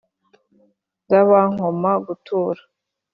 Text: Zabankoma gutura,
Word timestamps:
Zabankoma 1.09 1.91
gutura, 2.05 2.61